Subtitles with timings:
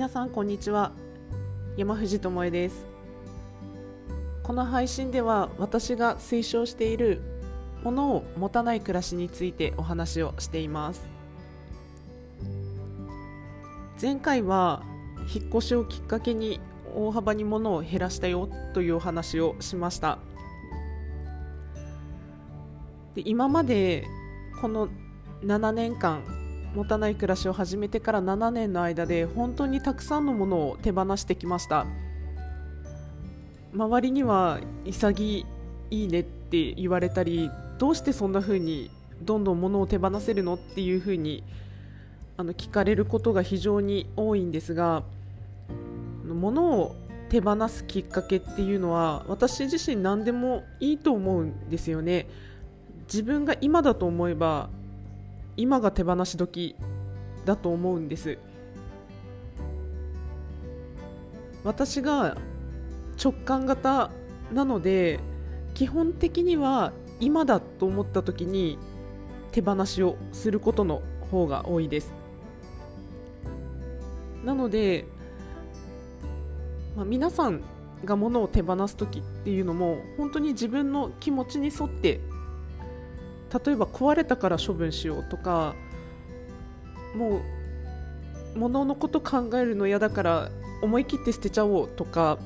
[0.00, 0.92] 皆さんこんにちは。
[1.76, 2.86] 山藤智恵です。
[4.42, 7.20] この配信では私が推奨している
[7.84, 11.06] ものを持たない暮らしについてお話をしています。
[14.00, 14.82] 前回は
[15.34, 16.60] 引っ越しをきっかけに
[16.96, 20.16] 大幅に物を減らしたよというお話をしました。
[23.14, 24.06] で今まで
[24.62, 24.88] この
[25.42, 26.39] 7年間
[26.74, 31.86] 持たない暮らしを始めてから7年の間で本当にたくさんのものを手放してきました。
[33.72, 35.46] 周りには潔
[35.90, 38.90] いいねって言われたりどうしてそんな風に
[39.22, 40.54] どんどん物を手放せるの？
[40.54, 41.44] っていう風に
[42.36, 45.02] あの聞かれることが非常に多いんですが
[46.26, 46.96] 物を
[47.28, 52.28] 手放すきっかけっていうのは私自身何でもいいと思うんですよね。
[53.04, 54.68] 自分が今だと思えば
[55.56, 56.76] 今が手放し時
[57.44, 58.38] だと思うんです。
[61.64, 62.36] 私が
[63.22, 64.10] 直感型
[64.52, 65.20] なので
[65.74, 68.78] 基本的には今だと思った時に
[69.52, 72.12] 手放しをすることの方が多いです。
[74.44, 75.04] なので、
[76.96, 77.60] まあ、皆さん
[78.04, 82.20] が物を手放す時っていうのも本当に自分の気持ちに沿って
[83.52, 85.74] 例えば壊れたから処分しようとか
[87.16, 90.50] もう物のこと考えるの嫌だから
[90.82, 92.38] 思い切って捨てちゃおうとか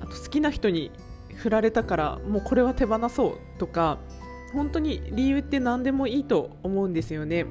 [0.00, 0.90] あと好きな人に
[1.34, 3.98] 振られたからもうこれは手放そうとか
[4.52, 7.46] 本当に理由って何でもいいと思うんですよね。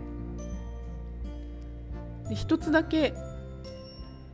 [2.30, 3.14] で一つだけ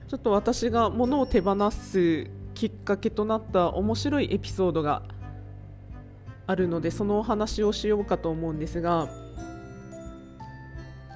[0.08, 5.04] ちょっと私が物を手放すきっかけとなった面白いエピソードが
[6.52, 9.08] あるのでそのお話をしようかと思うんですが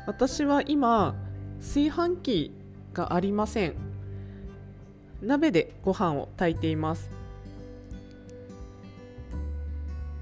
[0.07, 1.15] 私は今
[1.59, 2.51] 炊飯器
[2.93, 3.73] がありません。
[5.21, 7.09] 鍋でご飯を炊いています。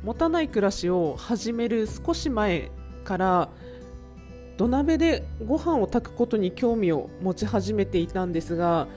[0.04, 2.72] 持たない暮らしを始める少し前
[3.04, 3.50] から
[4.58, 8.88] 土鍋でご飯を炊くことに興味を持ち始めていたんですが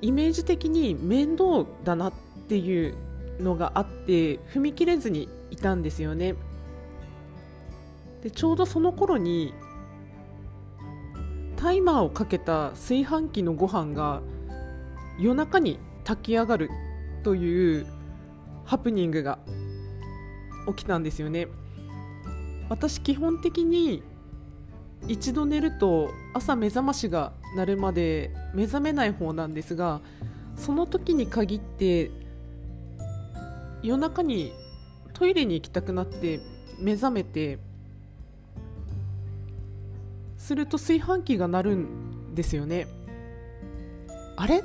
[0.00, 2.12] イメージ的に面倒だなっ
[2.48, 2.94] ていう
[3.40, 6.34] のがあって踏み切れずにいたんですよね。
[8.22, 9.54] でちょうどその頃に
[11.56, 14.22] タイマーをかけた炊飯器のご飯が
[15.18, 16.70] 夜中に炊き上がる
[17.22, 17.86] という
[18.64, 19.38] ハプニングが
[20.68, 21.48] 起きたんですよね。
[22.68, 24.02] 私基本的に
[25.08, 30.00] 一度寝ると朝目覚ましが鳴るまで目覚めない方なんですが
[30.56, 32.10] その時に限って
[33.82, 34.52] 夜中に
[35.14, 36.40] トイレに行きたくなって
[36.78, 37.58] 目覚めて
[40.36, 42.86] すると炊飯器が鳴るんですよね。
[44.36, 44.62] あれ？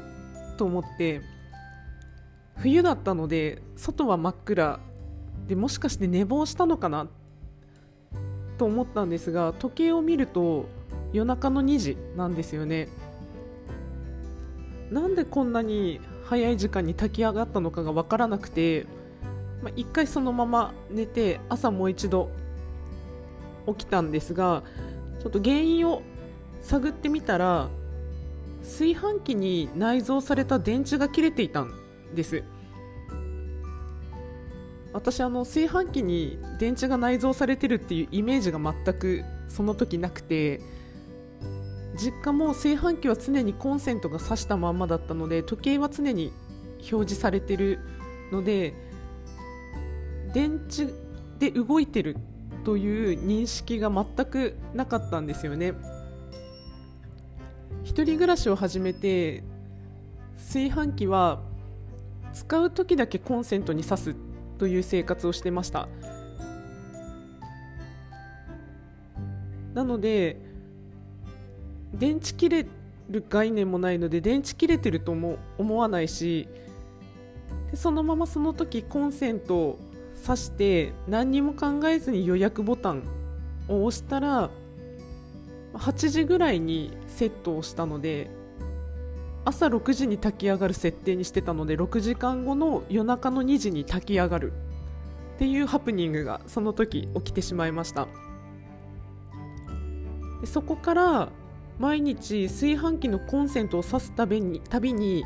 [0.58, 1.22] と思って
[2.58, 4.80] 冬だったので外は真っ暗
[5.48, 7.08] でもしかして寝坊したのかな？
[8.58, 10.70] と思ったんですが時計を見ると
[11.12, 12.88] 夜中の2時なんですよね。
[14.92, 18.86] なんでこんなに早い時間に炊き上がったのかが分からなくて
[19.66, 22.30] まあ、1回そのまま寝て朝もう一度
[23.66, 24.62] 起きたんですが
[25.20, 26.04] ちょっと原因を
[26.62, 27.70] 探ってみたら
[28.62, 31.74] 炊飯器に内蔵された電池が切れていたん
[32.14, 32.44] です。
[34.94, 40.62] 私あの炊飯器に電池が内蔵されてるっていうイメージが全くその時なくて
[41.98, 46.32] 実家も炊飯器は常にコンセントが挿したまんまだったので時計は常に
[46.78, 47.80] 表示されてる
[48.32, 48.85] ので
[50.36, 50.90] 電池
[51.40, 52.18] で動いてる
[52.66, 55.74] という認識が全くなかったんですよね。
[57.86, 59.46] 一人暮らしを始めて
[60.36, 61.40] 炊飯器は
[62.34, 64.16] 使う時だけコンセントに挿す
[64.58, 65.88] という生活をしてました。
[69.74, 70.36] なので
[71.94, 72.66] 電池切れ
[73.10, 76.50] る概念もないので電池切れてるとも思わないし
[77.72, 79.80] でそのままその時コンセント
[80.26, 83.04] 刺して何にも考えずに予約ボタン
[83.68, 84.50] を押したら
[85.74, 88.30] 8時ぐらいにセットをしたので
[89.44, 94.54] 朝6時に炊き上がる設定にしてたので6時間後の夜中の2時に炊き上がる。
[95.36, 98.08] っていうハプニングがその時起きてしまいました。
[100.42, 101.30] でそこから
[101.78, 105.26] 毎日炊飯器のコンセントを挿すたびにたびに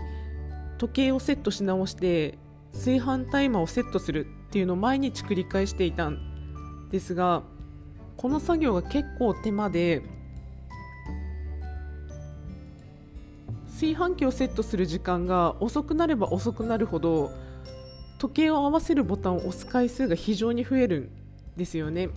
[0.80, 2.40] 時計をセットし直して
[2.74, 7.44] 炊飯タイマーをセットするっていうのを毎日繰り返していたんですが
[8.18, 10.02] この作業が結構手間で
[13.68, 17.32] 炊飯器をセットする時間が遅くなれば遅くなるほど
[18.18, 21.12] 時計を合わせるボタンを押す回数が非常に増える
[21.56, 22.10] んですよね。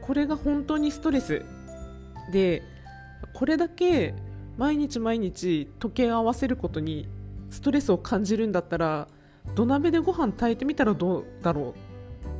[0.00, 1.44] これが本当にストレス
[2.32, 2.62] で
[3.34, 4.14] これだけ
[4.56, 7.06] 毎日毎日時計を合わせることに
[7.50, 9.08] ストレスを感じるんだったら
[9.54, 11.74] 土鍋でご飯炊いてみたらどうだろ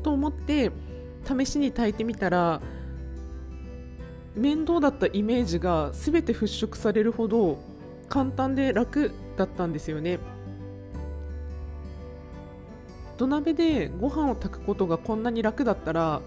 [0.01, 0.71] うと思って
[1.25, 2.61] 試しに炊いてみたら
[4.35, 7.59] 面倒だったイメージが全て払拭されるほど
[8.09, 10.19] 簡単で楽だったんですよね。
[13.17, 16.23] 土鍋でご飯を炊くことがこんなに楽だったら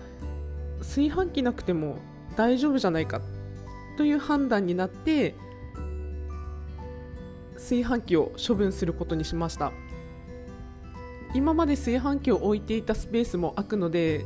[0.80, 1.98] 炊飯器なくても
[2.36, 3.20] 大丈夫じゃないか
[3.98, 5.34] という判断になって
[7.56, 9.72] 炊飯器を処分することにしました。
[11.34, 14.24] 今まで炊飯器を置いていたスペースも空くので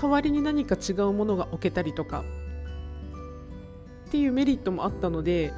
[0.00, 2.24] 代わりに何か違うものが置けたりとか
[4.08, 5.52] っていうメリットもあったので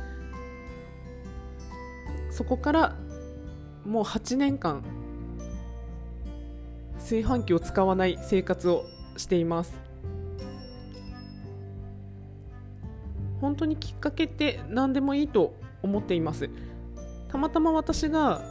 [2.30, 2.96] そこから
[3.86, 4.84] もう8年間
[6.98, 8.84] 炊飯器を使わない生活を
[9.16, 9.78] しています。
[13.40, 16.50] 本当にきっかけって何でもいいと思っています。
[17.30, 18.42] たまたま私が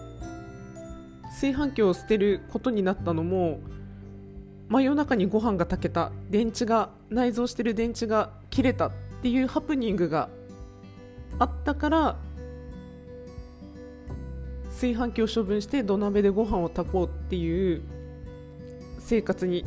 [1.25, 3.59] 炊飯器を捨てることになったのも
[4.69, 8.91] 真夜中にご飯が炊けた電池が内蔵してる電池が切れたっ
[9.21, 10.29] ていうハプニングが
[11.39, 12.17] あったから
[14.69, 17.81] 炊飯器を処分して土鍋でご飯を炊こうっていう
[18.99, 19.65] 生活に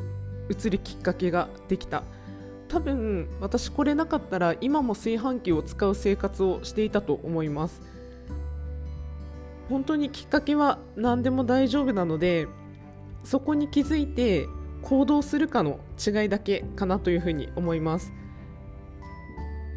[0.48, 2.02] 移るきっかけができた。
[2.68, 7.82] 多分私これなかったら今も炊飯器を使う生活をしていたと思います。
[9.72, 12.46] 本当にきっかけは何でも大丈夫なので
[13.24, 14.46] そこに気づいて
[14.82, 18.12] 行動するかの違いだけかなというふうに思います。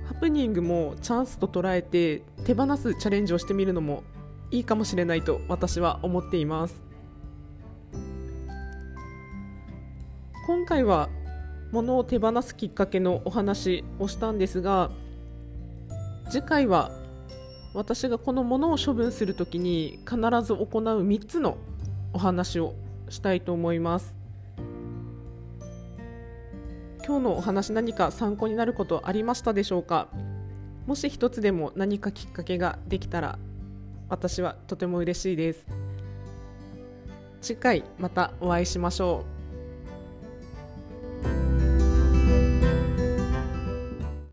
[0.06, 4.03] ハプニングもチャンスと捉えて手放すチャレンジをしてみるのも
[4.51, 6.83] いいかもしれないと私は思っています。
[10.45, 11.07] 今回は
[11.71, 14.92] 物を手放すきっかけのお話をしたんですが
[16.30, 16.92] 次回は
[17.75, 21.57] 私がこのものを処分するときに必ず行う3つの
[22.13, 22.74] お話を
[23.10, 24.16] したいと思います。
[27.06, 30.07] 今日のお話何か参考になることありましたでしょうか？
[30.88, 33.38] もし一つでも何かきっかけができたら
[34.07, 35.68] 私はとても嬉しいです。
[37.42, 39.35] 次回またお会いしましょう。